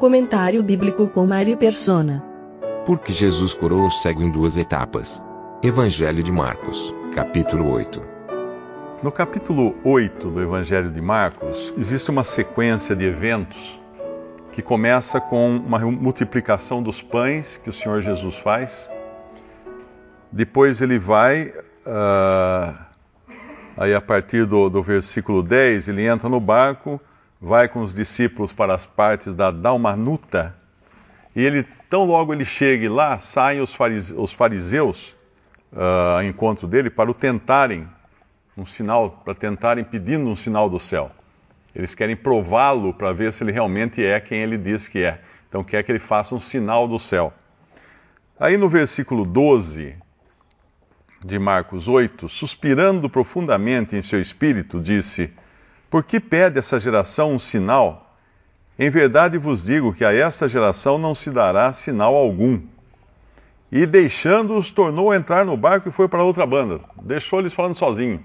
[0.00, 2.24] Comentário bíblico com Mari Persona.
[2.86, 5.22] Porque Jesus curou o cego em duas etapas.
[5.62, 8.00] Evangelho de Marcos, capítulo 8.
[9.02, 13.78] No capítulo 8 do Evangelho de Marcos, existe uma sequência de eventos
[14.52, 18.90] que começa com uma multiplicação dos pães que o Senhor Jesus faz.
[20.32, 21.52] Depois ele vai,
[21.84, 22.74] uh,
[23.76, 26.98] aí a partir do, do versículo 10, ele entra no barco,
[27.40, 30.54] vai com os discípulos para as partes da Dalmanuta,
[31.34, 33.74] e ele, tão logo ele chegue lá, saem os,
[34.16, 35.14] os fariseus
[35.72, 37.88] uh, ao encontro dele para o tentarem
[38.56, 41.10] um sinal, para tentarem pedindo um sinal do céu.
[41.74, 45.20] Eles querem prová-lo para ver se ele realmente é quem ele diz que é.
[45.48, 47.32] Então quer que ele faça um sinal do céu.
[48.38, 49.94] Aí no versículo 12
[51.24, 55.32] de Marcos 8, suspirando profundamente em seu espírito, disse:
[55.90, 58.16] Por que pede essa geração um sinal?
[58.78, 62.62] Em verdade vos digo que a essa geração não se dará sinal algum.
[63.72, 66.80] E deixando-os, tornou a entrar no barco e foi para outra banda.
[67.02, 68.22] Deixou eles falando sozinho.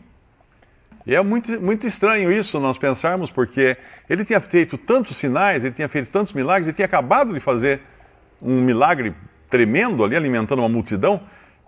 [1.05, 3.77] E é muito, muito estranho isso nós pensarmos, porque
[4.09, 7.81] ele tinha feito tantos sinais, ele tinha feito tantos milagres, ele tinha acabado de fazer
[8.41, 9.13] um milagre
[9.50, 11.22] tremendo ali, alimentando uma multidão.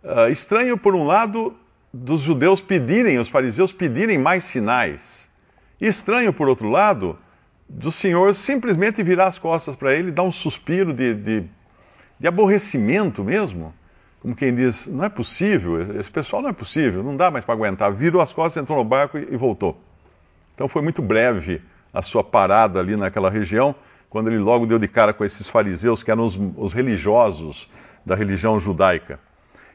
[0.04, 1.56] Uh, estranho, por um lado,
[1.94, 5.27] dos judeus pedirem, os fariseus pedirem mais sinais.
[5.80, 7.18] E estranho, por outro lado,
[7.68, 11.44] do Senhor simplesmente virar as costas para ele dar um suspiro de, de,
[12.20, 13.74] de aborrecimento mesmo
[14.28, 17.54] como quem diz, não é possível, esse pessoal não é possível, não dá mais para
[17.54, 17.92] aguentar.
[17.94, 19.80] Virou as costas, entrou no barco e, e voltou.
[20.54, 21.62] Então foi muito breve
[21.94, 23.76] a sua parada ali naquela região,
[24.10, 27.70] quando ele logo deu de cara com esses fariseus, que eram os, os religiosos
[28.06, 29.20] da religião judaica.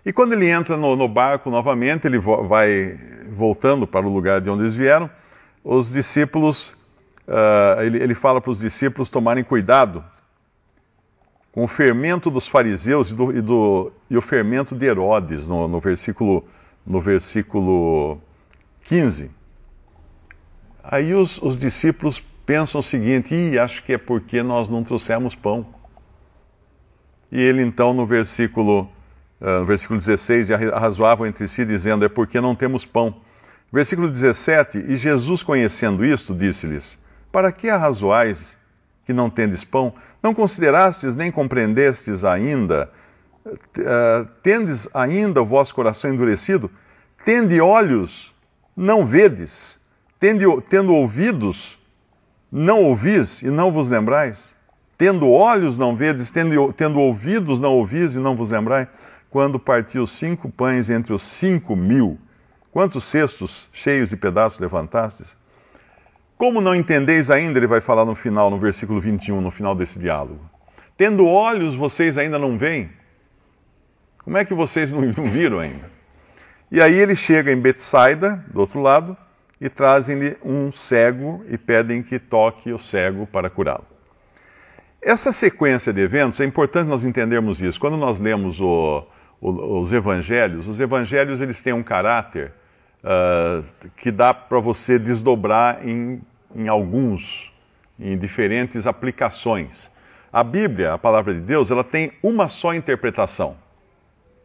[0.05, 2.99] E quando ele entra no, no barco novamente, ele vo vai
[3.31, 5.09] voltando para o lugar de onde eles vieram,
[5.65, 6.75] os discípulos,
[7.29, 10.05] uh, ele, ele fala para os discípulos tomarem cuidado
[11.53, 15.69] com o fermento dos fariseus e, do, e, do, e o fermento de Herodes, no,
[15.69, 16.45] no, versículo,
[16.85, 18.19] no versículo
[18.85, 19.31] 15.
[20.83, 25.35] Aí os, os discípulos pensam o seguinte: Ih, acho que é porque nós não trouxemos
[25.35, 25.67] pão.
[27.31, 28.91] E ele então, no versículo,
[29.41, 33.15] uh, no versículo 16, arrazoavam entre si, dizendo: É porque não temos pão.
[33.73, 36.99] Versículo 17: E Jesus, conhecendo isto, disse-lhes:
[37.33, 38.59] Para que arrazoais
[39.07, 39.95] que não tendes pão?
[40.23, 42.91] Não considerastes nem compreendestes ainda?
[43.47, 46.71] Uh, tendes ainda o vosso coração endurecido?
[47.25, 48.33] Tende olhos,
[48.77, 49.81] não vedes?
[50.21, 51.79] Tende, tendo ouvidos,
[52.51, 54.55] não ouvis e não vos lembrais?
[54.97, 56.31] Tendo olhos, não vedes?
[56.31, 58.87] Tendo, tendo ouvidos, não ouvis e não vos lembrais?
[59.31, 62.19] Quando partiu cinco pães entre os cinco mil,
[62.73, 65.37] quantos cestos cheios de pedaços levantastes?
[66.37, 69.97] Como não entendeis ainda, ele vai falar no final, no versículo 21, no final desse
[69.97, 70.41] diálogo.
[70.97, 72.91] Tendo olhos, vocês ainda não veem?
[74.25, 75.89] Como é que vocês não, viram ainda?
[76.71, 79.17] E aí ele chega em Betsaida, do outro lado,
[79.61, 83.87] e trazem-lhe um cego e pedem que toque o cego para curá-lo.
[85.01, 87.79] Essa sequência de eventos, é importante nós entendermos isso.
[87.79, 89.07] Quando nós lemos o,
[89.41, 92.53] o, os evangelhos, os evangelhos eles têm um caráter
[93.05, 96.21] uh, que dá para você desdobrar em
[96.55, 97.51] em alguns,
[97.99, 99.91] em diferentes aplicações.
[100.33, 103.57] A Bíblia, a palavra de Deus, ela tem uma só interpretação,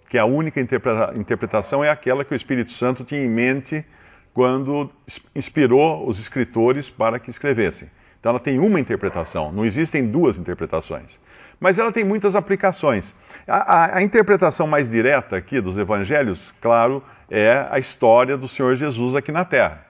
[0.10, 3.86] que a única interpreta interpretação é aquela que o Espírito Santo tinha em mente
[4.34, 4.92] quando
[5.36, 7.90] inspirou os escritores para que escrevessem.
[8.20, 11.20] Então ela tem uma interpretação, não existem duas interpretações.
[11.60, 13.16] Mas ela tem muitas aplicações.
[13.48, 18.76] A, a, a interpretação mais direta aqui dos evangelhos, claro, é a história do Senhor
[18.76, 19.86] Jesus aqui na Terra.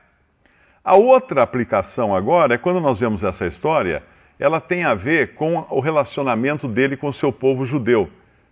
[0.84, 4.04] A outra aplicação agora é quando nós vemos essa história,
[4.40, 8.10] ela tem a ver com o relacionamento dele com o seu povo judeu.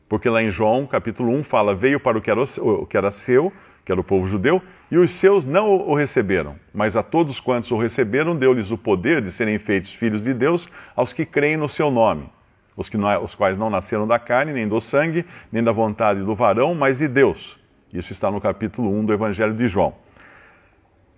[0.09, 3.09] Porque lá em João, capítulo 1, fala: Veio para o que era, o que era
[3.09, 3.53] seu,
[3.83, 6.55] que era o povo judeu, e os seus não o receberam.
[6.73, 10.67] Mas a todos quantos o receberam, deu-lhes o poder de serem feitos filhos de Deus
[10.95, 12.29] aos que creem no seu nome.
[12.75, 16.21] Os, que não, os quais não nasceram da carne, nem do sangue, nem da vontade
[16.21, 17.57] do varão, mas de Deus.
[17.93, 19.93] Isso está no capítulo 1 do Evangelho de João.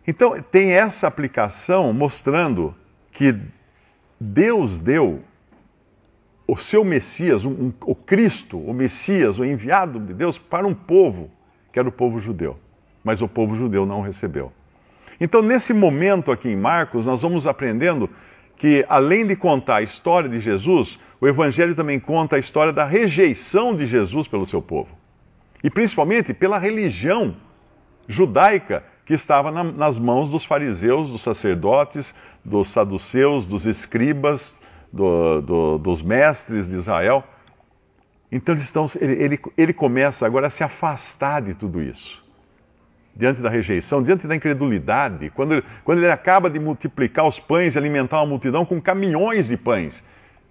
[0.05, 2.75] Então, tem essa aplicação mostrando
[3.11, 3.35] que
[4.19, 5.21] Deus deu
[6.47, 10.73] o seu Messias, um, um, o Cristo, o Messias, o enviado de Deus, para um
[10.73, 11.29] povo,
[11.73, 12.57] que era o povo judeu.
[13.03, 14.53] Mas o povo judeu não recebeu.
[15.19, 18.09] Então, nesse momento aqui em Marcos, nós vamos aprendendo
[18.55, 22.85] que, além de contar a história de Jesus, o Evangelho também conta a história da
[22.85, 24.95] rejeição de Jesus pelo seu povo.
[25.63, 27.35] E principalmente pela religião
[28.07, 34.57] judaica que estava na, nas mãos dos fariseus, dos sacerdotes, dos saduceus, dos escribas,
[34.91, 37.23] do, do, dos mestres de Israel.
[38.31, 42.23] Então estão, ele, ele, ele começa agora a se afastar de tudo isso.
[43.15, 47.77] Diante da rejeição, diante da incredulidade, quando quando ele acaba de multiplicar os pães e
[47.77, 50.03] alimentar uma multidão com caminhões de pães.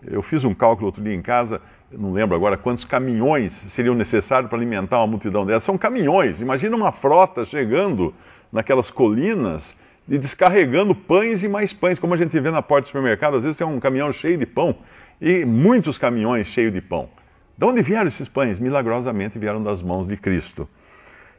[0.05, 1.61] Eu fiz um cálculo outro dia em casa,
[1.91, 5.67] não lembro agora quantos caminhões seriam necessários para alimentar uma multidão dessa.
[5.67, 6.41] São caminhões.
[6.41, 8.15] Imagina uma frota chegando
[8.53, 9.77] naquelas colinas
[10.09, 13.37] e descarregando pães e mais pães, como a gente vê na porta do supermercado.
[13.37, 14.77] Às vezes tem um caminhão cheio de pão
[15.21, 17.09] e muitos caminhões cheios de pão.
[17.57, 18.59] De onde vieram esses pães?
[18.59, 20.69] Milagrosamente vieram das mãos de Cristo.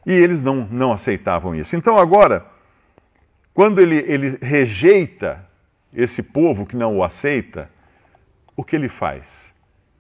[0.06, 1.76] E eles não, não aceitavam isso.
[1.76, 2.46] Então agora,
[3.54, 5.46] quando ele, ele rejeita
[5.94, 7.70] esse povo que não o aceita,
[8.58, 9.54] o que ele faz?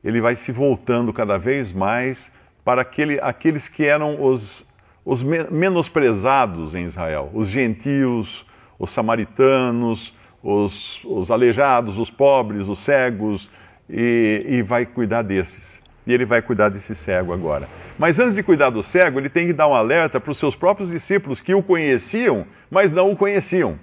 [0.04, 2.32] Ele vai se voltando cada vez mais
[2.66, 4.66] para aquele, aqueles que eram os,
[5.06, 8.46] os menosprezados em Israel, os gentios,
[8.80, 10.14] os samaritanos,
[10.44, 13.50] os, os aleijados, os pobres, os cegos,
[13.90, 15.80] e, e vai cuidar desses.
[16.06, 17.68] E ele vai cuidar desse cego agora.
[17.98, 20.56] Mas antes de cuidar do cego, ele tem que dar um alerta para os seus
[20.56, 23.78] próprios discípulos que o conheciam, mas não o conheciam.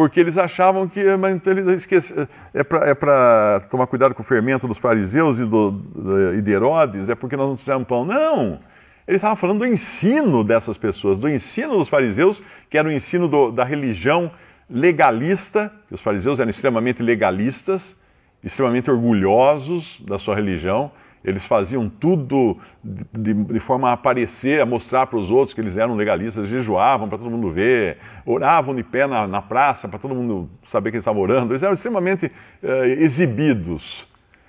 [0.00, 4.66] Porque eles achavam que então ele esquece, é para é tomar cuidado com o fermento
[4.66, 5.78] dos fariseus e, do,
[6.34, 8.06] e de Herodes, é porque nós não fizemos pão.
[8.06, 8.58] Não!
[9.06, 13.28] Ele estava falando do ensino dessas pessoas, do ensino dos fariseus, que era o ensino
[13.28, 14.30] do, da religião
[14.70, 17.94] legalista, os fariseus eram extremamente legalistas,
[18.42, 20.90] extremamente orgulhosos da sua religião.
[21.22, 25.76] Eles faziam tudo de, de, forma a aparecer, a mostrar para os outros que eles
[25.76, 30.14] eram legalistas, jejuavam para todo mundo ver, oravam de pé na, na praça para todo
[30.14, 31.52] mundo saber que eles estavam orando.
[31.52, 32.26] Eles eram extremamente
[32.62, 34.08] uh, exibidos.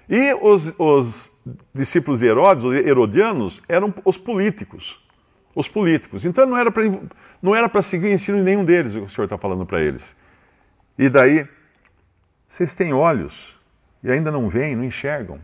[0.10, 1.32] E os, os
[1.76, 4.98] discípulos de Herodes, os herodianos, eram os políticos.
[5.54, 6.24] Os políticos.
[6.24, 6.84] Então não era para
[7.42, 10.16] não era para seguir o ensino de nenhum deles, o Senhor está falando para eles.
[10.98, 11.48] E daí,
[12.48, 13.60] vocês têm olhos
[14.04, 15.40] e ainda não veem, não enxergam.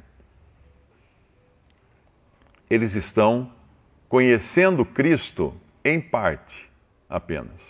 [2.69, 3.51] Eles estão
[4.09, 5.53] conhecendo Cristo
[5.83, 6.69] em parte
[7.09, 7.61] apenas.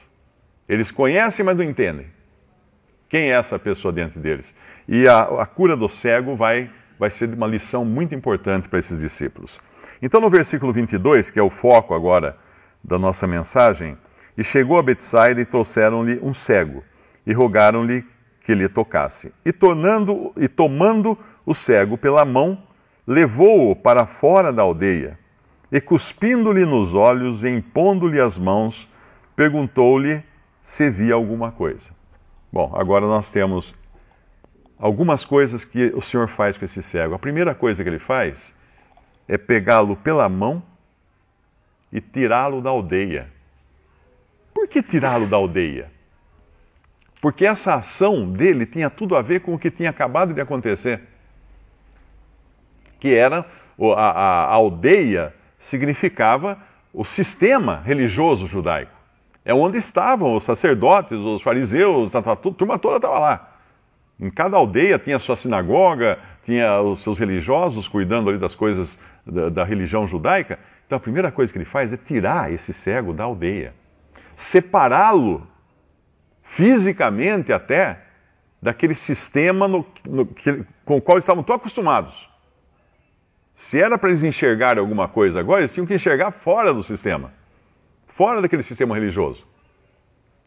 [0.68, 2.08] Eles conhecem, mas não entendem.
[3.10, 4.54] Quem é essa pessoa dentro deles?
[4.88, 9.00] E a, a cura do cego vai vai ser uma lição muito importante para esses
[9.00, 9.60] discípulos.
[10.02, 12.38] Então, no versículo 22, que é o foco agora
[12.84, 13.98] da nossa mensagem,
[14.38, 16.84] e chegou a Betsaida e trouxeram-lhe um cego
[17.26, 18.06] e rogaram-lhe
[18.44, 19.34] que lhe tocasse.
[19.44, 22.62] E tornando e tomando o cego pela mão,
[23.08, 25.18] levou-o para fora da aldeia.
[25.72, 28.88] E cuspindo-lhe nos olhos e impondo-lhe as mãos,
[29.36, 30.22] perguntou-lhe
[30.64, 31.90] se via alguma coisa.
[32.52, 33.74] Bom, agora nós temos
[34.78, 37.16] algumas coisas que o Senhor faz com esse cego.
[37.16, 38.54] A primeira coisa que ele faz
[39.28, 40.62] é pegá-lo pela mão
[41.92, 43.28] e tirá-lo da aldeia.
[44.54, 45.92] Por que tirá-lo da aldeia?
[47.22, 51.02] Porque essa ação dele tinha tudo a ver com o que tinha acabado de acontecer.
[53.00, 53.46] Que era
[53.96, 56.58] a, a, aldeia significava
[56.94, 58.92] o sistema religioso judaico.
[59.46, 63.58] É onde estavam os sacerdotes, os fariseus, a turma toda estava lá.
[64.20, 69.50] Em cada aldeia tinha sua sinagoga, tinha os seus religiosos cuidando ali das coisas da,
[69.50, 70.58] da religião judaica.
[70.86, 73.74] Então a primeira coisa que ele faz é tirar esse cego da aldeia,
[74.36, 75.46] separá-lo
[76.42, 78.00] fisicamente até
[78.62, 82.28] daquele sistema no, no, que, com o qual eles estavam tão acostumados.
[83.58, 87.34] Se era para eles enxergarem alguma coisa agora, eles tinham que enxergar fora do sistema,
[88.10, 89.44] fora daquele sistema religioso.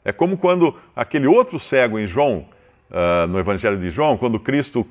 [0.05, 2.47] É como quando aquele outro cego em João
[2.89, 4.87] uh, no Evangelho de João, quando Cristo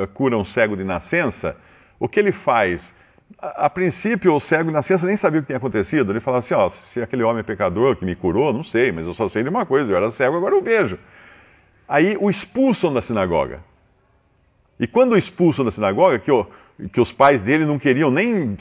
[0.00, 1.56] ah, cura um cego de nascença,
[2.00, 2.94] o que ele faz?
[3.38, 6.10] A, a princípio, o cego de nascença nem sabia o que tinha acontecido.
[6.10, 9.06] Ele fala assim: ó, se aquele homem é pecador que me curou, não sei, mas
[9.06, 10.98] eu só sei de uma coisa: eu era cego, agora eu vejo.
[11.86, 13.60] Aí o expulsam da sinagoga.
[14.80, 16.46] E quando o expulsam da sinagoga, que, o,
[16.92, 18.56] que os pais dele não queriam nem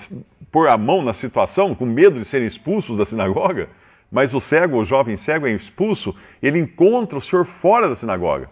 [0.52, 3.70] pôr a mão na situação, com medo de serem expulsos da sinagoga,
[4.12, 8.50] mas o cego, o jovem cego, é expulso, ele encontra o Senhor fora da sinagoga.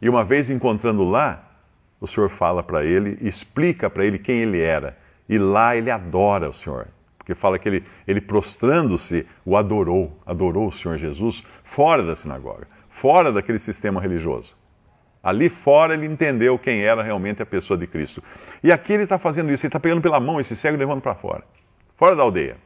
[0.00, 1.44] E uma vez encontrando lá,
[2.00, 4.96] o Senhor fala para ele, explica para ele quem ele era.
[5.28, 6.86] E lá ele adora o Senhor.
[7.16, 12.66] Porque fala que ele, ele prostrando-se, o adorou, adorou o Senhor Jesus fora da sinagoga,
[12.88, 14.57] fora daquele sistema religioso.
[15.22, 18.22] Ali fora ele entendeu quem era realmente a pessoa de Cristo.
[18.62, 21.00] E aqui ele está fazendo isso, ele está pegando pela mão esse cego e levando
[21.00, 21.44] para fora,
[21.96, 22.56] fora da aldeia.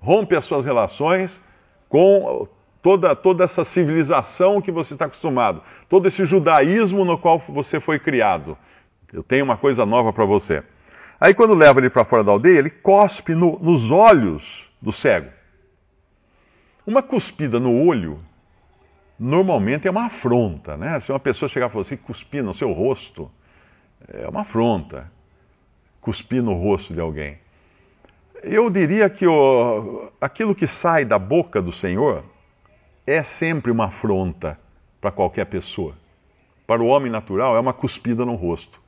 [0.00, 1.40] Rompe as suas relações
[1.88, 2.48] com
[2.82, 7.98] toda, toda essa civilização que você está acostumado, todo esse judaísmo no qual você foi
[7.98, 8.56] criado.
[9.12, 10.62] Eu tenho uma coisa nova para você.
[11.20, 15.30] Aí, quando leva ele para fora da aldeia, ele cospe no, nos olhos do cego.
[16.86, 18.20] Uma cuspida no olho,
[19.18, 21.00] normalmente é uma afronta, né?
[21.00, 23.30] Se uma pessoa chegar e falar assim, cuspir no seu rosto,
[24.06, 25.10] é uma afronta.
[26.00, 27.38] Cuspir no rosto de alguém.
[28.42, 32.24] Eu diria que o, aquilo que sai da boca do Senhor
[33.06, 34.58] é sempre uma afronta
[35.00, 35.94] para qualquer pessoa.
[36.66, 38.80] Para o homem natural, é uma cuspida no rosto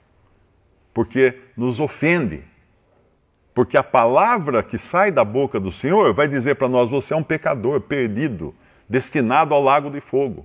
[0.93, 2.43] porque nos ofende.
[3.55, 7.17] Porque a palavra que sai da boca do Senhor vai dizer para nós: você é
[7.17, 8.55] um pecador perdido,
[8.91, 10.45] destinado ao lago de fogo.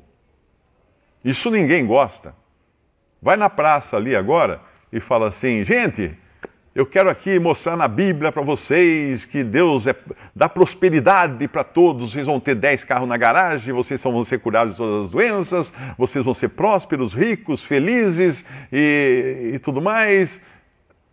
[1.24, 2.36] Isso ninguém gosta.
[3.20, 4.62] Vai na praça ali agora
[4.94, 6.16] e fala assim: gente,
[6.76, 9.96] eu quero aqui mostrar na Bíblia para vocês que Deus é,
[10.36, 12.12] dá prosperidade para todos.
[12.12, 15.74] Vocês vão ter 10 carros na garagem, vocês vão ser curados de todas as doenças,
[15.98, 20.40] vocês vão ser prósperos, ricos, felizes e, e tudo mais.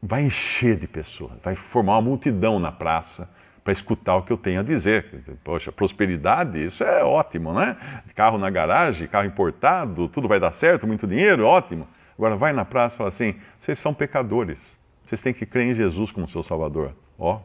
[0.02, 3.26] Vai encher de pessoas, vai formar uma multidão na praça
[3.62, 5.24] para escutar o que eu tenho a dizer.
[5.44, 7.76] Poxa, prosperidade, isso é ótimo, né?
[8.14, 11.86] Carro na garagem, carro importado, tudo vai dar certo, muito dinheiro, ótimo.
[12.16, 14.80] Agora vai na praça e fala assim: vocês são pecadores
[15.12, 16.94] vocês têm que crer em Jesus como seu Salvador.
[17.18, 17.40] Ó,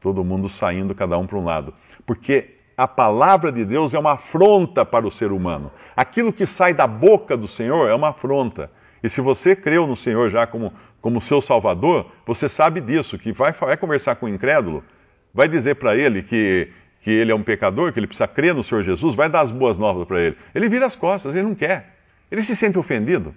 [0.00, 1.72] todo mundo saindo, cada um para um lado.
[2.04, 5.70] Porque a palavra de Deus é uma afronta para o ser humano.
[5.96, 8.68] Aquilo que sai da boca do Senhor é uma afronta.
[9.00, 13.30] E se você creu no Senhor já como, como seu Salvador, você sabe disso, que
[13.30, 14.82] vai, vai conversar com o incrédulo,
[15.36, 16.68] vai dizer para ele que,
[17.02, 19.50] que ele é um pecador, que ele precisa crer no Senhor Jesus, vai dar as
[19.50, 20.36] boas novas para ele.
[20.54, 21.94] Ele vira as costas, ele não quer.
[22.30, 23.34] Ele se sente ofendido.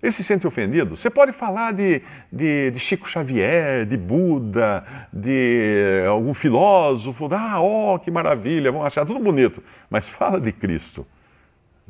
[0.00, 0.96] Ele se sente ofendido.
[0.96, 2.00] Você pode falar de,
[2.30, 7.28] de, de, Chico Xavier, de Buda, de algum filósofo.
[7.32, 9.60] Ah, oh, que maravilha, vão achar tudo bonito.
[9.90, 11.04] Mas fala de Cristo.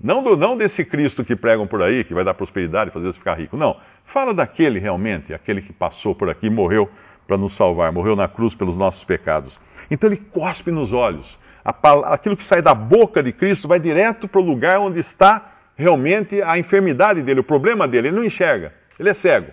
[0.03, 3.09] Não, do, não desse Cristo que pregam por aí, que vai dar prosperidade e fazer
[3.09, 3.59] você ficar rico.
[3.59, 3.77] Não.
[4.07, 6.89] Fala daquele realmente, aquele que passou por aqui e morreu
[7.27, 9.59] para nos salvar, morreu na cruz pelos nossos pecados.
[9.91, 11.39] Então ele cospe nos olhos.
[11.65, 16.41] Aquilo que sai da boca de Cristo vai direto para o lugar onde está realmente
[16.41, 18.09] a enfermidade dele, o problema dele.
[18.09, 19.51] Ele não enxerga, ele é cego.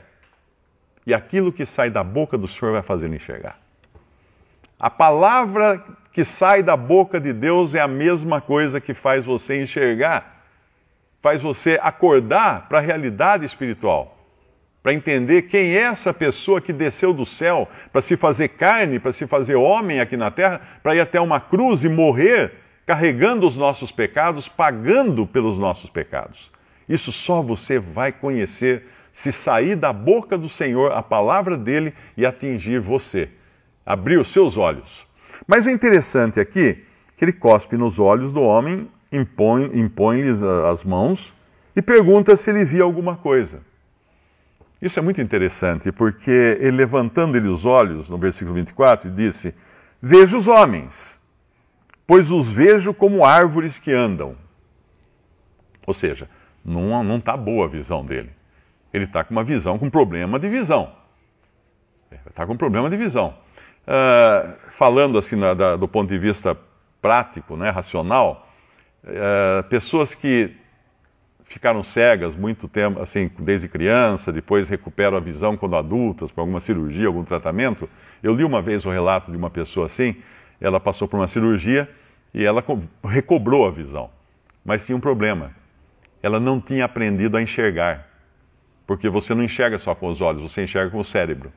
[1.05, 3.59] E aquilo que sai da boca do Senhor vai fazer ele enxergar.
[4.79, 9.61] A palavra que sai da boca de Deus é a mesma coisa que faz você
[9.61, 10.43] enxergar,
[11.21, 14.12] faz você acordar para a realidade espiritual,
[14.83, 19.13] para entender quem é essa pessoa que desceu do céu para se fazer carne, para
[19.13, 22.51] se fazer homem aqui na terra, para ir até uma cruz e morrer
[22.85, 26.51] carregando os nossos pecados, pagando pelos nossos pecados.
[26.87, 32.25] Isso só você vai conhecer se sair da boca do Senhor a palavra dele e
[32.25, 33.29] atingir você,
[33.85, 35.07] abrir os seus olhos.
[35.47, 40.23] Mas o interessante aqui é que ele cospe nos olhos do homem, impõe-lhes impõe
[40.69, 41.33] as mãos
[41.73, 43.61] e pergunta se ele via alguma coisa.
[44.83, 49.55] Isso é muito interessante, porque ele levantando-lhe os olhos, no versículo 24, disse:
[50.01, 51.17] Vejo os homens,
[52.05, 54.35] pois os vejo como árvores que andam.
[55.87, 56.29] Ou seja,
[56.65, 58.29] não está boa a visão dele.
[58.93, 60.91] Ele está com uma visão, com problema de visão.
[62.27, 63.33] Está com problema de visão.
[63.87, 66.57] Uh, falando assim na, da, do ponto de vista
[67.01, 68.49] prático, né, racional,
[69.05, 70.53] uh, pessoas que
[71.53, 76.59] ficaram cegas muito tempo, assim, desde criança, depois recuperam a visão quando adultas, por alguma
[76.59, 77.87] cirurgia, algum tratamento.
[78.23, 80.15] Eu li uma vez o relato de uma pessoa assim,
[80.59, 81.87] ela passou por uma cirurgia
[82.33, 82.63] e ela
[83.05, 84.09] recobrou a visão.
[84.65, 85.51] Mas tinha um problema.
[86.23, 88.07] Ela não tinha aprendido a enxergar.
[88.87, 91.51] Porque você não enxerga só com os olhos, você enxerga com o cérebro.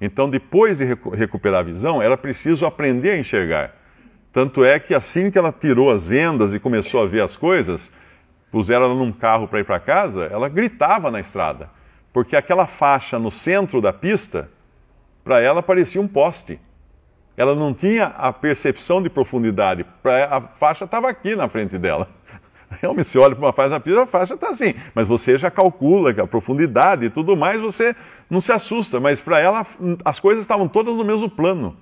[0.00, 3.74] Então, depois de recuperar a visão, era preciso aprender a enxergar.
[4.32, 7.92] Tanto é que assim que ela tirou as vendas e começou a ver as coisas,
[8.52, 11.70] puseram ela num carro para ir para casa, ela gritava na estrada.
[12.12, 14.50] Porque aquela faixa no centro da pista,
[15.24, 16.60] para ela parecia um poste.
[17.34, 19.86] Ela não tinha a percepção de profundidade.
[20.30, 22.06] A faixa estava aqui na frente dela.
[22.78, 24.74] Realmente, se olha para uma faixa na pista, a faixa está assim.
[24.94, 27.96] Mas você já calcula a profundidade e tudo mais, você
[28.28, 29.00] não se assusta.
[29.00, 29.66] Mas para ela,
[30.04, 31.74] as coisas estavam todas no mesmo plano.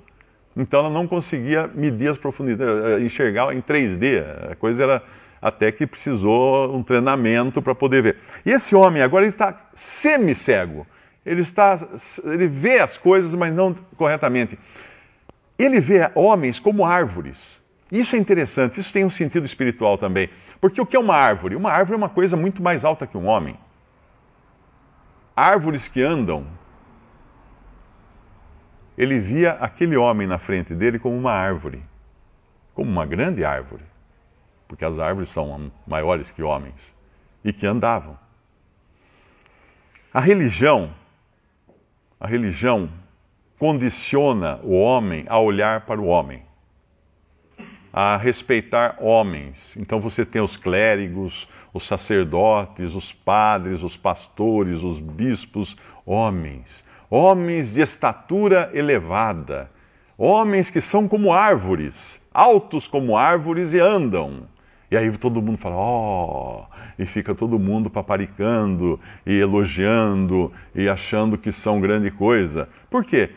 [0.56, 4.22] Então ela não conseguia medir as profundidades, eh, enxergar em 3D.
[4.52, 5.02] A coisa era
[5.40, 8.16] até que precisou um treinamento para poder ver.
[8.44, 10.87] E esse homem agora ele está semi-cego.
[11.25, 11.78] Ele, está,
[12.25, 14.59] ele vê as coisas, mas não corretamente.
[15.59, 17.61] Ele vê homens como árvores.
[17.92, 20.30] Isso é interessante, isso tem um sentido espiritual também.
[20.61, 21.56] Porque o que é uma árvore?
[21.56, 23.56] Uma árvore é uma coisa muito mais alta que um homem.
[25.35, 26.47] Árvores que andam.
[28.97, 31.82] Ele via aquele homem na frente dele como uma árvore,
[32.75, 33.82] como uma grande árvore,
[34.70, 36.76] porque as árvores são maiores que homens
[37.44, 38.16] e que andavam.
[40.14, 40.94] A religião,
[42.20, 42.88] a religião
[43.58, 46.44] condiciona o homem a olhar para o homem,
[47.92, 49.76] a respeitar homens.
[49.76, 57.74] Então você tem os clérigos, os sacerdotes, os padres, os pastores, os bispos, homens, homens
[57.74, 59.68] de estatura elevada,
[60.16, 64.48] homens que são como árvores, altos como árvores e andam.
[64.90, 70.88] E aí todo mundo fala, ó, oh, e fica todo mundo paparicando e elogiando e
[70.88, 72.68] achando que são grande coisa.
[72.90, 73.30] Por quê?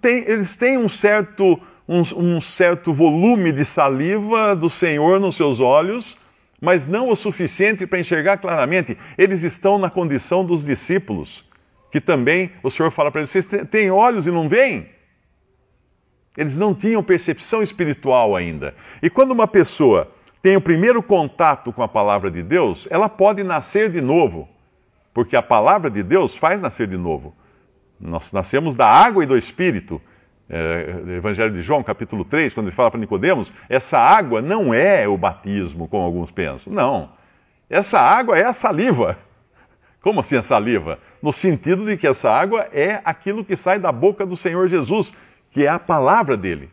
[0.00, 5.60] Tem, eles têm um certo, um, um certo volume de saliva do Senhor nos seus
[5.60, 6.18] olhos,
[6.60, 8.98] mas não o suficiente para enxergar claramente.
[9.16, 11.44] Eles estão na condição dos discípulos,
[11.92, 14.86] que também o Senhor fala para eles: vocês têm olhos e não veem?
[16.36, 18.74] Eles não tinham percepção espiritual ainda.
[19.02, 20.10] E quando uma pessoa
[20.42, 24.48] tem o primeiro contato com a palavra de Deus, ela pode nascer de novo,
[25.14, 27.32] porque a palavra de Deus faz nascer de novo.
[28.00, 30.02] Nós nascemos da água e do Espírito.
[30.50, 35.06] É, Evangelho de João, capítulo 3, quando ele fala para Nicodemos, essa água não é
[35.06, 36.72] o batismo, como alguns pensam.
[36.72, 37.10] Não.
[37.70, 39.16] Essa água é a saliva.
[40.02, 40.98] Como assim a saliva?
[41.22, 45.14] No sentido de que essa água é aquilo que sai da boca do Senhor Jesus,
[45.52, 46.68] que é a palavra dele.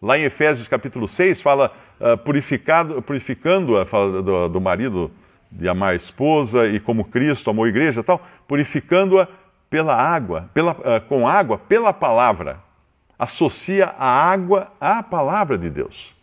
[0.00, 1.74] Lá em Efésios capítulo 6 fala
[2.24, 5.10] purificado, purificando-a, do, do, marido
[5.52, 9.28] de amar a esposa e como Cristo amou a igreja tal, purificando-a
[9.68, 12.58] pela água, pela, uh, com água, pela palavra.
[13.18, 16.14] Associa a água à palavra de Deus.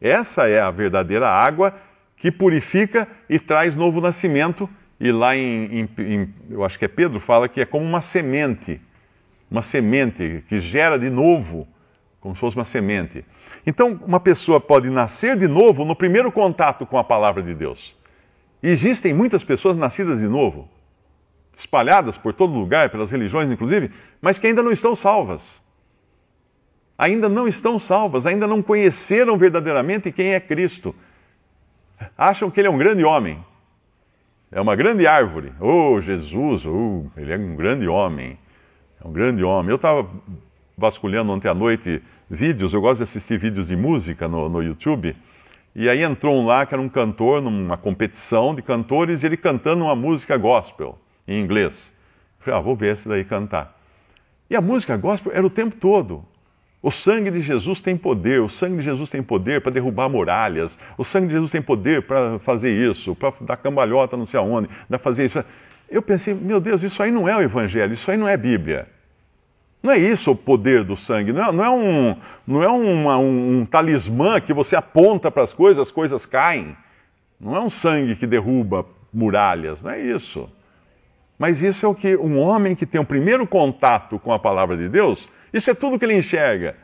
[0.00, 1.74] Essa é a verdadeira água
[2.16, 4.68] que purifica e traz novo nascimento.
[4.98, 8.00] E lá em, em, em eu acho que é Pedro, fala que é como uma
[8.00, 8.80] semente,
[9.50, 11.68] uma semente que gera de novo
[12.20, 13.24] como se fosse uma semente.
[13.66, 17.94] Então, uma pessoa pode nascer de novo no primeiro contato com a palavra de Deus.
[18.62, 20.68] E existem muitas pessoas nascidas de novo,
[21.56, 25.62] espalhadas por todo lugar, pelas religiões inclusive, mas que ainda não estão salvas.
[26.98, 30.94] Ainda não estão salvas, ainda não conheceram verdadeiramente quem é Cristo.
[32.16, 33.44] Acham que ele é um grande homem,
[34.50, 35.52] é uma grande árvore.
[35.60, 38.38] Oh, Jesus, oh, ele é um grande homem,
[39.02, 39.70] é um grande homem.
[39.70, 40.08] Eu estava
[40.76, 45.14] vasculhando ontem à noite vídeos, eu gosto de assistir vídeos de música no, no YouTube,
[45.74, 49.36] e aí entrou um lá que era um cantor numa competição de cantores e ele
[49.36, 51.92] cantando uma música gospel em inglês.
[52.38, 53.78] Eu falei, ah, vou ver esse daí cantar.
[54.48, 56.24] E a música gospel era o tempo todo.
[56.82, 60.76] O sangue de Jesus tem poder, o sangue de Jesus tem poder para derrubar muralhas,
[60.98, 64.68] o sangue de Jesus tem poder para fazer isso, para dar cambalhota não sei aonde,
[64.88, 65.44] para fazer isso.
[65.88, 68.88] Eu pensei, meu Deus, isso aí não é o Evangelho, isso aí não é Bíblia.
[69.82, 72.16] Não é isso o poder do sangue, não é, não é, um,
[72.46, 76.76] não é uma, um, um talismã que você aponta para as coisas, as coisas caem.
[77.40, 80.48] Não é um sangue que derruba muralhas, não é isso.
[81.36, 84.76] Mas isso é o que um homem que tem o primeiro contato com a palavra
[84.76, 86.76] de Deus, isso é tudo que ele enxerga.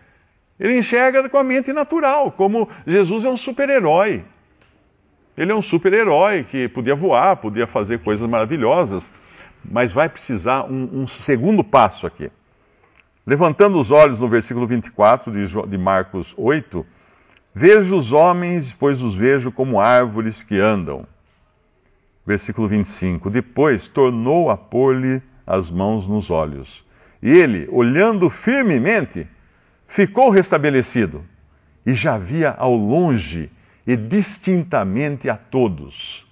[0.58, 4.24] Ele enxerga com a mente natural, como Jesus é um super-herói.
[5.36, 9.08] Ele é um super-herói que podia voar, podia fazer coisas maravilhosas,
[9.64, 12.28] mas vai precisar um, um segundo passo aqui.
[13.28, 15.30] Levantando os olhos no versículo 24
[15.68, 16.86] de Marcos 8,
[17.54, 21.06] vejo os homens, pois os vejo como árvores que andam.
[22.24, 26.82] Versículo 25: Depois tornou a pôr-lhe as mãos nos olhos.
[27.22, 29.26] E ele, olhando firmemente,
[29.86, 31.22] ficou restabelecido
[31.84, 33.50] e já via ao longe
[33.86, 36.26] e distintamente a todos.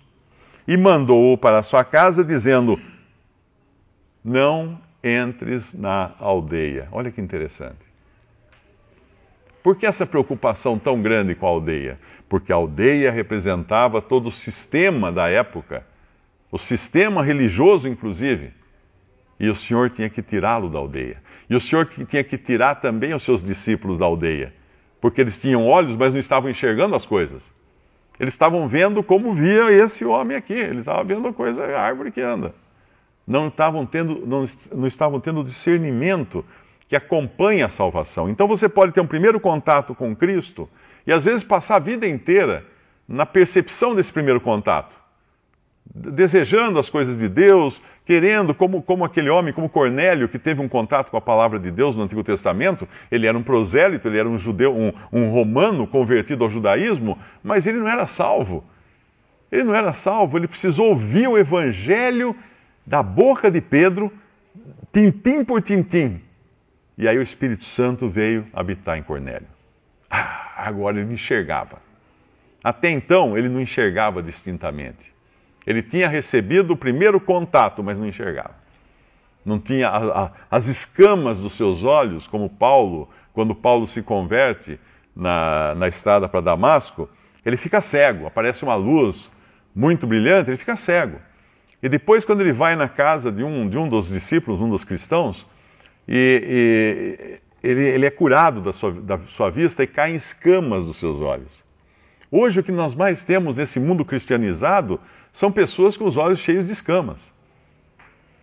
[0.66, 2.80] E mandou-o para sua casa, dizendo:
[4.24, 6.88] Não entres na aldeia.
[6.90, 7.86] Olha que interessante.
[9.62, 11.98] Por que essa preocupação tão grande com a aldeia?
[12.28, 15.84] Porque a aldeia representava todo o sistema da época,
[16.50, 18.50] o sistema religioso, inclusive.
[19.38, 21.22] E o Senhor tinha que tirá-lo da aldeia.
[21.48, 24.52] E o Senhor tinha que tirar também os seus discípulos da aldeia.
[25.00, 27.42] Porque eles tinham olhos, mas não estavam enxergando as coisas.
[28.18, 30.54] Eles estavam vendo como via esse homem aqui.
[30.54, 32.54] Ele estava vendo a coisa, a árvore que anda
[33.26, 36.44] não estavam tendo, não, não estavam tendo discernimento
[36.88, 38.28] que acompanha a salvação.
[38.28, 40.68] Então você pode ter um primeiro contato com Cristo
[41.06, 42.64] e às vezes passar a vida inteira
[43.08, 44.94] na percepção desse primeiro contato,
[45.94, 50.68] desejando as coisas de Deus, querendo, como, como aquele homem, como Cornélio, que teve um
[50.68, 54.28] contato com a palavra de Deus no Antigo Testamento, ele era um prosélito, ele era
[54.28, 58.64] um judeu, um, um romano convertido ao judaísmo, mas ele não era salvo.
[59.50, 62.34] Ele não era salvo, ele precisou ouvir o evangelho
[62.86, 64.12] da boca de Pedro,
[64.92, 66.20] tintim por tintim.
[66.96, 69.48] E aí o Espírito Santo veio habitar em Cornélio.
[70.10, 71.78] Ah, agora ele enxergava.
[72.62, 75.14] Até então ele não enxergava distintamente.
[75.66, 78.54] Ele tinha recebido o primeiro contato, mas não enxergava.
[79.44, 84.78] Não tinha a, a, as escamas dos seus olhos, como Paulo, quando Paulo se converte
[85.14, 87.08] na, na estrada para Damasco,
[87.44, 89.30] ele fica cego, aparece uma luz
[89.74, 91.20] muito brilhante, ele fica cego.
[91.86, 94.82] E depois, quando ele vai na casa de um, de um dos discípulos, um dos
[94.82, 95.46] cristãos,
[96.08, 100.84] e, e ele, ele, é curado da sua, da sua vista e cai em escamas
[100.84, 101.62] dos seus olhos.
[102.28, 104.98] Hoje, o que nós mais temos nesse mundo cristianizado
[105.32, 107.22] são pessoas com os olhos cheios de escamas,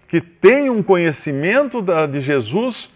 [0.07, 2.89] que têm um conhecimento da, de Jesus,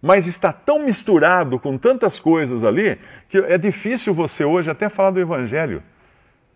[0.00, 2.96] mas está tão misturado com tantas coisas ali,
[3.28, 5.82] que é difícil você hoje até falar do Evangelho.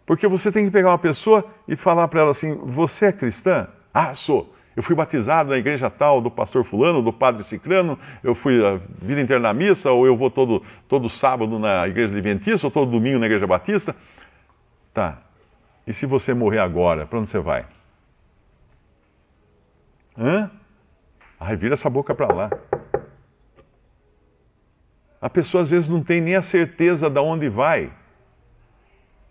[0.07, 3.69] Porque você tem que pegar uma pessoa e falar para ela assim: Você é cristã?
[3.93, 4.55] Ah, sou.
[4.77, 8.81] Eu fui batizado na igreja tal, do pastor fulano, do padre ciclano, eu fui a
[9.01, 12.91] vida inteira na missa, ou eu vou todo, todo sábado na igreja adventista, ou todo
[12.91, 13.95] domingo na igreja batista.
[14.93, 15.19] Tá.
[15.87, 17.67] E se você morrer agora, para onde você vai?
[20.19, 20.51] Hã?
[21.39, 22.51] Ai, vira essa boca para lá.
[25.21, 27.93] A pessoa às vezes não tem nem a certeza de onde vai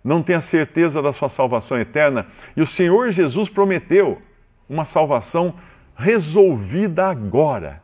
[0.04, 2.28] não tem a certeza da sua salvação eterna.
[2.56, 4.22] E o Senhor Jesus prometeu
[4.68, 5.56] uma salvação
[5.96, 7.82] resolvida agora.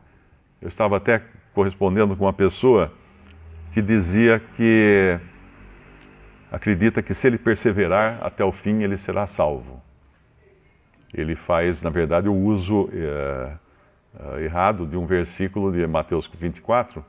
[0.60, 1.22] Eu estava até
[1.54, 2.92] correspondendo com uma pessoa
[3.72, 5.18] que dizia que
[6.50, 9.80] acredita que se ele perseverar até o fim, ele será salvo.
[11.14, 13.52] Ele faz, na verdade, o uso é,
[14.18, 17.04] é, errado de um versículo de Mateus 24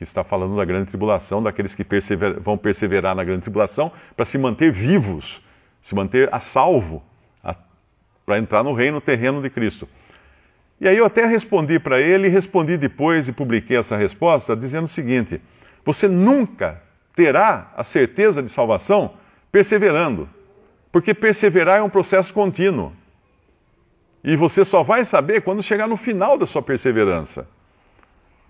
[0.00, 4.24] que está falando da grande tribulação, daqueles que persever, vão perseverar na grande tribulação para
[4.24, 5.42] se manter vivos,
[5.82, 7.02] se manter a salvo,
[8.24, 9.86] para entrar no reino terreno de Cristo.
[10.80, 14.88] E aí eu até respondi para ele, respondi depois e publiquei essa resposta, dizendo o
[14.88, 15.38] seguinte:
[15.84, 16.80] você nunca
[17.14, 19.12] terá a certeza de salvação
[19.52, 20.30] perseverando,
[20.90, 22.90] porque perseverar é um processo contínuo.
[24.24, 27.46] E você só vai saber quando chegar no final da sua perseverança.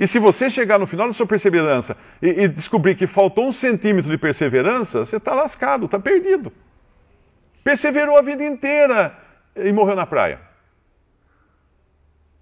[0.01, 3.53] E se você chegar no final da sua perseverança e, e descobrir que faltou um
[3.53, 6.51] centímetro de perseverança, você está lascado, está perdido.
[7.63, 9.15] Perseverou a vida inteira
[9.55, 10.41] e morreu na praia.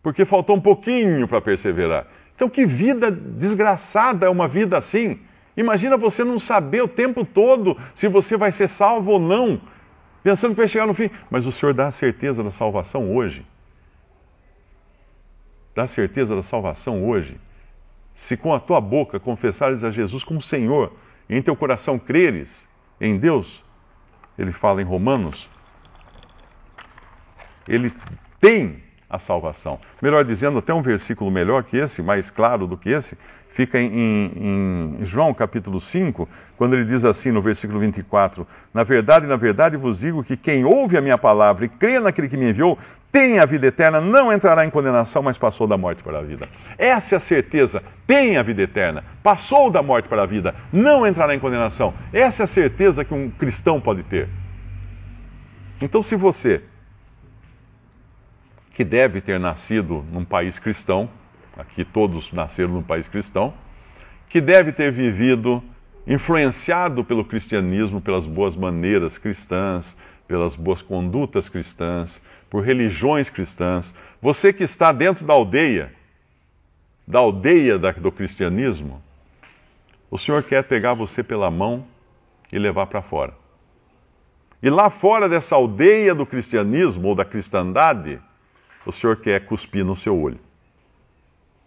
[0.00, 2.06] Porque faltou um pouquinho para perseverar.
[2.36, 5.18] Então, que vida desgraçada é uma vida assim?
[5.56, 9.60] Imagina você não saber o tempo todo se você vai ser salvo ou não,
[10.22, 11.10] pensando que vai chegar no fim.
[11.28, 13.44] Mas o Senhor dá a certeza da salvação hoje.
[15.74, 17.36] Dá a certeza da salvação hoje.
[18.18, 20.92] Se com a tua boca confessares a Jesus como Senhor,
[21.28, 22.66] e em teu coração creres
[23.00, 23.64] em Deus,
[24.38, 25.48] ele fala em Romanos,
[27.66, 27.92] ele
[28.40, 29.80] tem a salvação.
[30.02, 33.16] Melhor dizendo, até um versículo melhor que esse, mais claro do que esse,
[33.50, 33.88] fica em,
[35.00, 39.76] em, João capítulo 5, quando ele diz assim no versículo 24: Na verdade, na verdade
[39.76, 42.78] vos digo que quem ouve a minha palavra e crê naquele que me enviou,
[43.10, 46.46] tem a vida eterna, não entrará em condenação, mas passou da morte para a vida.
[46.76, 51.06] Essa é a certeza, tem a vida eterna, passou da morte para a vida, não
[51.06, 51.94] entrará em condenação.
[52.12, 54.28] Essa é a certeza que um cristão pode ter.
[55.80, 56.62] Então, se você,
[58.74, 61.08] que deve ter nascido num país cristão,
[61.56, 63.54] aqui todos nasceram num país cristão,
[64.28, 65.62] que deve ter vivido
[66.06, 73.94] influenciado pelo cristianismo, pelas boas maneiras cristãs, pelas boas condutas cristãs, por religiões cristãs.
[74.20, 75.92] Você que está dentro da aldeia,
[77.06, 79.02] da aldeia do cristianismo,
[80.10, 81.84] o Senhor quer pegar você pela mão
[82.52, 83.34] e levar para fora.
[84.62, 88.18] E lá fora dessa aldeia do cristianismo ou da cristandade,
[88.84, 90.40] o Senhor quer cuspir no seu olho.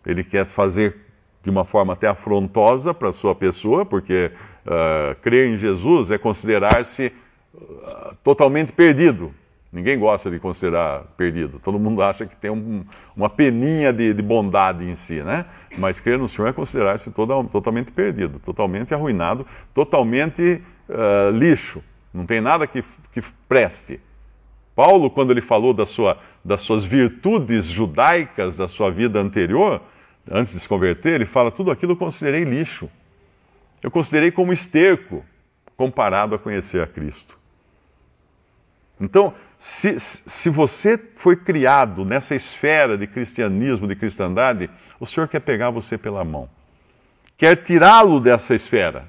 [0.06, 0.98] Ele quer fazer
[1.44, 4.32] de uma forma até afrontosa para a sua pessoa, porque
[4.66, 7.12] uh, crer em Jesus é considerar-se
[7.54, 9.34] uh, totalmente perdido.
[9.72, 11.58] Ninguém gosta de considerar perdido.
[11.60, 12.84] Todo mundo acha que tem um,
[13.16, 15.46] uma peninha de, de, bondade em si, né?
[15.78, 21.82] Mas crer no Senhor é considerar-se totalmente perdido, totalmente arruinado, totalmente uh, lixo.
[22.14, 23.98] Não tem nada que, que preste.
[24.76, 29.82] Paulo, quando ele falou da sua, das suas virtudes judaicas da sua vida anterior,
[30.30, 32.90] antes de se converter, ele fala: tudo aquilo eu considerei lixo.
[33.82, 35.24] Eu considerei como esterco
[35.78, 37.40] comparado a conhecer a Cristo.
[39.00, 44.68] Então, se, se você foi criado nessa esfera de cristianismo, de cristandade,
[45.00, 46.50] o Senhor quer pegar você pela mão.
[47.38, 49.08] Quer tirá-lo dessa esfera.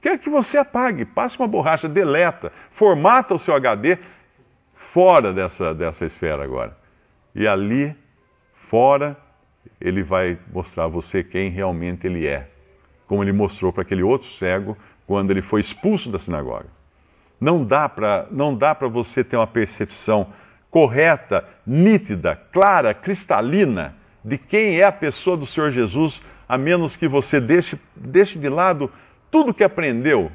[0.00, 3.98] Quer que você apague, passe uma borracha, deleta, formata o seu HD
[4.94, 6.74] fora dessa, dessa esfera agora.
[7.34, 7.94] E ali,
[8.70, 9.14] fora,
[9.78, 12.48] ele vai mostrar a você quem realmente ele é.
[13.06, 14.74] Como ele mostrou para aquele outro cego
[15.06, 16.81] quando ele foi expulso da sinagoga.
[17.42, 20.28] Não dá para você ter uma percepção
[20.70, 27.08] correta, nítida, clara, cristalina de quem é a pessoa do Senhor Jesus, a menos que
[27.08, 28.88] você deixe, deixe de lado
[29.28, 30.30] tudo que aprendeu,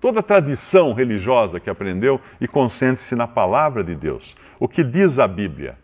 [0.00, 4.36] toda a tradição religiosa que aprendeu e concentre-se na palavra de Deus.
[4.60, 5.76] O que diz a Bíblia?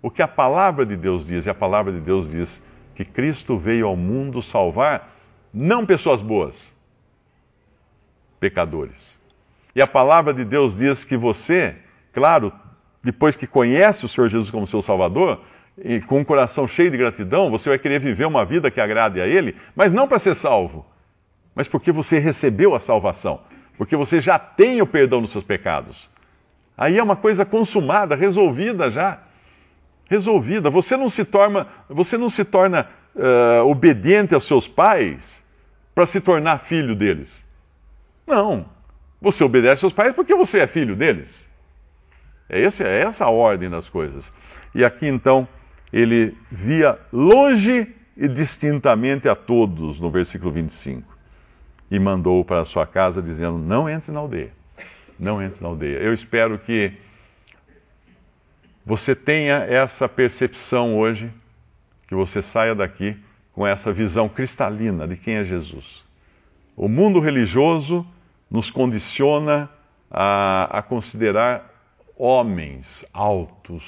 [0.00, 1.44] O que a palavra de Deus diz?
[1.44, 2.62] E a palavra de Deus diz
[2.94, 5.12] que Cristo veio ao mundo salvar
[5.52, 6.54] não pessoas boas,
[8.38, 9.17] pecadores.
[9.74, 11.76] E a palavra de Deus diz que você,
[12.12, 12.52] claro,
[13.02, 15.40] depois que conhece o Senhor Jesus como seu Salvador,
[15.84, 19.20] e com um coração cheio de gratidão, você vai querer viver uma vida que agrade
[19.20, 20.84] a Ele, mas não para ser salvo,
[21.54, 23.40] mas porque você recebeu a salvação,
[23.76, 26.08] porque você já tem o perdão dos seus pecados.
[26.76, 29.18] Aí é uma coisa consumada, resolvida já.
[30.08, 30.70] Resolvida.
[30.70, 35.44] Você não se torna, você não se torna uh, obediente aos seus pais
[35.92, 37.44] para se tornar filho deles.
[38.24, 38.66] Não.
[39.20, 41.28] Você obedece aos pais porque você é filho deles.
[42.48, 44.32] É, esse, é essa a ordem das coisas.
[44.74, 45.46] E aqui então
[45.92, 51.16] ele via longe e distintamente a todos, no versículo 25,
[51.90, 54.52] e mandou para a sua casa dizendo: Não entre na aldeia.
[55.18, 55.98] Não entre na aldeia.
[55.98, 56.92] Eu espero que
[58.84, 61.30] você tenha essa percepção hoje,
[62.06, 63.16] que você saia daqui
[63.52, 66.04] com essa visão cristalina de quem é Jesus.
[66.76, 68.06] O mundo religioso
[68.50, 69.68] nos condiciona
[70.10, 71.74] a, a considerar
[72.16, 73.84] homens altos,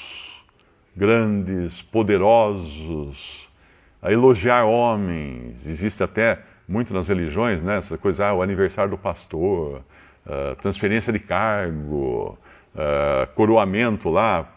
[0.96, 3.48] grandes, poderosos,
[4.00, 5.66] a elogiar homens.
[5.66, 7.78] Existe até muito nas religiões, né?
[7.78, 9.82] Essa coisa, ah, o aniversário do pastor,
[10.26, 12.38] uh, transferência de cargo,
[12.74, 14.48] uh, coroamento lá,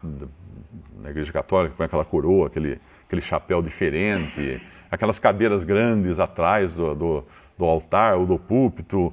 [1.02, 4.62] na igreja católica, com aquela coroa, aquele, aquele chapéu diferente,
[4.92, 7.24] aquelas cadeiras grandes atrás do, do,
[7.58, 9.12] do altar ou do púlpito,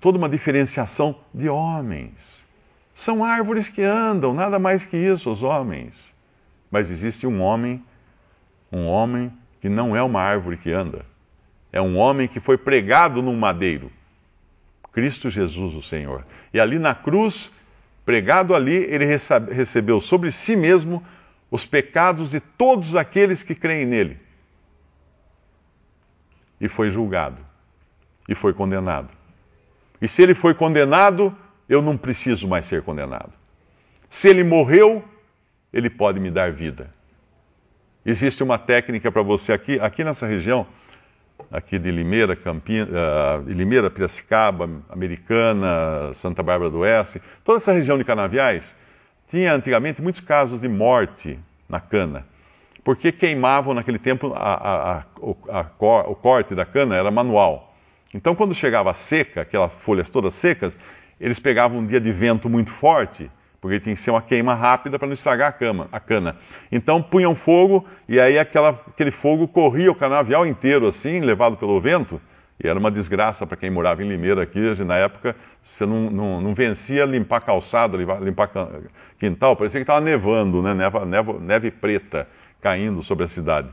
[0.00, 2.44] toda uma diferenciação de homens.
[2.94, 6.14] São árvores que andam, nada mais que isso, os homens.
[6.70, 7.82] Mas existe um homem,
[8.70, 11.04] um homem que não é uma árvore que anda.
[11.72, 13.90] É um homem que foi pregado num madeiro.
[14.92, 16.24] Cristo Jesus, o Senhor.
[16.52, 17.50] E ali na cruz,
[18.04, 21.02] pregado ali, ele recebeu sobre si mesmo
[21.50, 24.18] os pecados de todos aqueles que creem nele.
[26.60, 27.38] E foi julgado.
[28.28, 29.19] E foi condenado.
[30.00, 31.34] E se ele foi condenado,
[31.68, 33.32] eu não preciso mais ser condenado.
[34.08, 35.04] Se ele morreu,
[35.72, 36.90] ele pode me dar vida.
[38.04, 40.66] Existe uma técnica para você aqui, aqui nessa região,
[41.52, 47.98] aqui de Limeira, Campinas, uh, Limeira, Piracicaba, Americana, Santa Bárbara do Oeste, toda essa região
[47.98, 48.74] de canaviais,
[49.28, 52.26] tinha antigamente muitos casos de morte na cana,
[52.82, 55.66] porque queimavam naquele tempo a, a, a,
[56.08, 57.69] o corte da cana era manual.
[58.12, 60.76] Então, quando chegava seca, aquelas folhas todas secas,
[61.20, 64.98] eles pegavam um dia de vento muito forte, porque tinha que ser uma queima rápida
[64.98, 66.36] para não estragar a, cama, a cana.
[66.72, 71.80] Então punham fogo e aí aquela, aquele fogo corria o canavial inteiro assim, levado pelo
[71.80, 72.20] vento.
[72.62, 74.60] E era uma desgraça para quem morava em Limeira aqui.
[74.84, 78.50] Na época, você não, não, não vencia limpar calçada, limpar
[79.18, 79.56] quintal.
[79.56, 80.74] Parecia que estava nevando, né?
[81.40, 82.28] Neve preta
[82.60, 83.68] caindo sobre a cidade.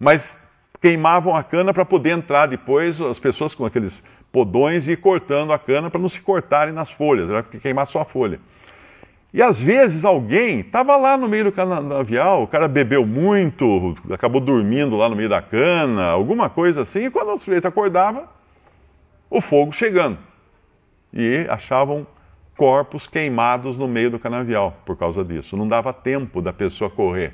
[0.00, 0.42] Mas
[0.84, 5.50] queimavam a cana para poder entrar depois, as pessoas com aqueles podões e ir cortando
[5.50, 8.38] a cana para não se cortarem nas folhas, era queimar só a folha.
[9.32, 14.42] E às vezes alguém estava lá no meio do canavial, o cara bebeu muito, acabou
[14.42, 18.28] dormindo lá no meio da cana, alguma coisa assim, e quando o sujeito acordava,
[19.30, 20.18] o fogo chegando.
[21.14, 22.06] E achavam
[22.58, 25.56] corpos queimados no meio do canavial por causa disso.
[25.56, 27.32] Não dava tempo da pessoa correr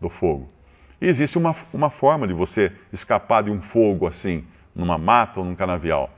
[0.00, 0.48] do fogo.
[1.04, 5.54] Existe uma, uma forma de você escapar de um fogo assim, numa mata ou num
[5.54, 6.10] canavial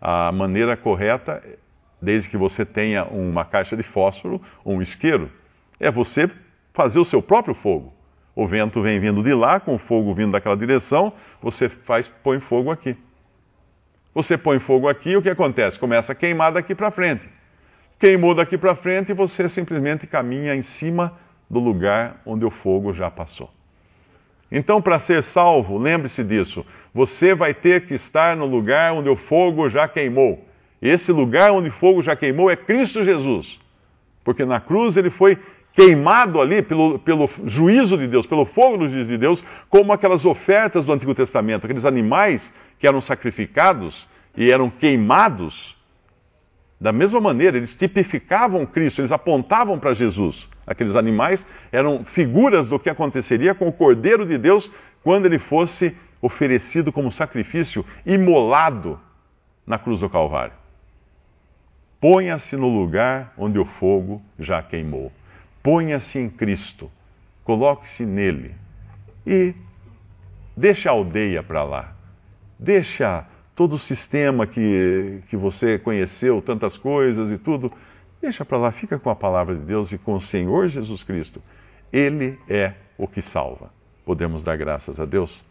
[0.00, 1.42] a maneira correta,
[2.00, 5.30] desde que você tenha uma caixa de fósforo, um isqueiro,
[5.78, 6.30] é você
[6.72, 7.92] fazer o seu próprio fogo.
[8.34, 11.12] O vento vem vindo de lá, com o fogo vindo daquela direção,
[11.42, 12.96] você faz, põe fogo aqui.
[14.14, 15.78] Você põe fogo aqui, o que acontece?
[15.78, 17.28] Começa a queimar daqui para frente.
[17.98, 22.94] Queimou daqui para frente e você simplesmente caminha em cima do lugar onde o fogo
[22.94, 23.50] já passou.
[24.50, 26.66] Então, para ser salvo, lembre-se disso.
[26.92, 30.44] Você vai ter que estar no lugar onde o fogo já queimou.
[30.82, 33.60] Esse lugar onde o fogo já queimou é Cristo Jesus.
[34.24, 35.38] Porque na cruz ele foi
[35.72, 40.24] queimado ali pelo, pelo juízo de Deus, pelo fogo do juízo de Deus, como aquelas
[40.24, 45.76] ofertas do Antigo Testamento, aqueles animais que eram sacrificados e eram queimados,
[46.80, 50.48] da mesma maneira, eles tipificavam Cristo, eles apontavam para Jesus.
[50.70, 54.70] Aqueles animais eram figuras do que aconteceria com o Cordeiro de Deus
[55.02, 58.96] quando ele fosse oferecido como sacrifício, imolado
[59.66, 60.52] na cruz do Calvário.
[62.00, 65.10] Ponha-se no lugar onde o fogo já queimou.
[65.60, 66.88] Ponha-se em Cristo.
[67.42, 68.54] Coloque-se nele.
[69.26, 69.52] E
[70.56, 71.92] deixe a aldeia para lá.
[72.56, 77.72] Deixa todo o sistema que, que você conheceu, tantas coisas e tudo.
[78.20, 81.42] Deixa para lá, fica com a palavra de Deus e com o Senhor Jesus Cristo.
[81.92, 83.70] Ele é o que salva.
[84.04, 85.42] Podemos dar graças a Deus?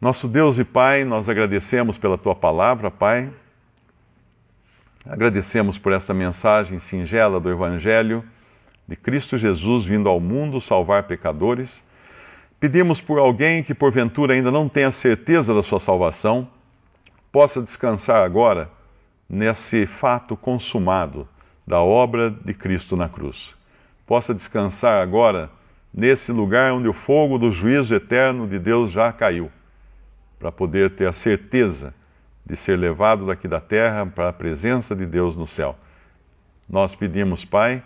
[0.00, 3.30] Nosso Deus e Pai, nós agradecemos pela tua palavra, Pai.
[5.06, 8.22] Agradecemos por essa mensagem singela do Evangelho
[8.86, 11.82] de Cristo Jesus vindo ao mundo salvar pecadores.
[12.58, 16.46] Pedimos por alguém que porventura ainda não tenha certeza da sua salvação,
[17.32, 18.70] possa descansar agora
[19.30, 21.28] nesse fato consumado
[21.64, 23.54] da obra de Cristo na cruz.
[24.04, 25.48] Possa descansar agora
[25.94, 29.48] nesse lugar onde o fogo do juízo eterno de Deus já caiu
[30.36, 31.94] para poder ter a certeza
[32.44, 35.76] de ser levado daqui da terra para a presença de Deus no céu.
[36.68, 37.82] Nós pedimos, Pai,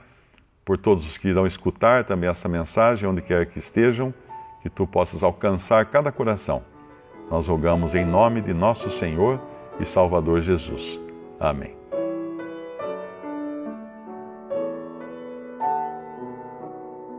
[0.64, 4.14] por todos os que irão escutar também essa mensagem, onde quer que estejam,
[4.62, 6.62] que tu possas alcançar cada coração.
[7.30, 9.38] Nós rogamos em nome de nosso Senhor
[9.78, 11.03] e Salvador Jesus.
[11.40, 11.74] Amém.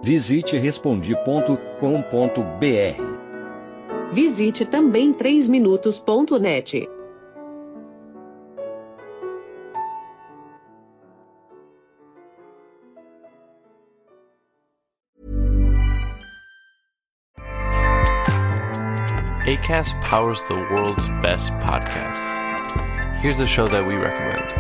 [0.04, 3.16] Visite respondi.com.br
[4.12, 6.88] Visite também 3minutos.net.
[19.48, 22.45] ACAST powers the world's best podcasts.
[23.26, 24.52] Here's a show that we recommend.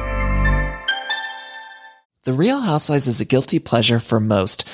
[2.23, 4.64] The Real Housewives is a guilty pleasure for most,